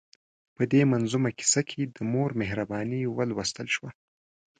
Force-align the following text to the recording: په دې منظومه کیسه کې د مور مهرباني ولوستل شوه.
په 0.55 0.63
دې 0.71 0.81
منظومه 0.91 1.29
کیسه 1.39 1.61
کې 1.69 1.81
د 1.95 1.97
مور 2.11 2.29
مهرباني 2.41 3.01
ولوستل 3.17 3.67
شوه. 3.75 3.89